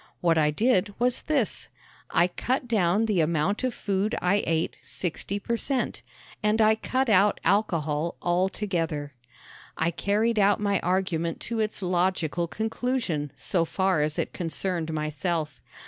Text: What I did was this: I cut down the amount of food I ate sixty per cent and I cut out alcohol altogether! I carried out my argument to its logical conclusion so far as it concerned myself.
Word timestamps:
What 0.19 0.35
I 0.35 0.49
did 0.49 0.95
was 0.97 1.21
this: 1.21 1.67
I 2.09 2.27
cut 2.27 2.67
down 2.67 3.05
the 3.05 3.21
amount 3.21 3.63
of 3.63 3.71
food 3.71 4.15
I 4.19 4.43
ate 4.47 4.79
sixty 4.81 5.37
per 5.37 5.57
cent 5.57 6.01
and 6.41 6.59
I 6.59 6.73
cut 6.73 7.07
out 7.07 7.39
alcohol 7.43 8.15
altogether! 8.19 9.13
I 9.77 9.91
carried 9.91 10.39
out 10.39 10.59
my 10.59 10.79
argument 10.79 11.39
to 11.41 11.59
its 11.59 11.83
logical 11.83 12.47
conclusion 12.47 13.31
so 13.35 13.63
far 13.63 14.01
as 14.01 14.17
it 14.17 14.33
concerned 14.33 14.91
myself. 14.91 15.61